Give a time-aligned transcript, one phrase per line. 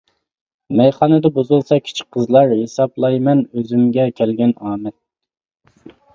[0.79, 5.97] مەيخانىدا بۇزۇلسا كىچىك قىزلار، ھېسابلايمەن ئۈزۈمگە كەلگەن ئامەت.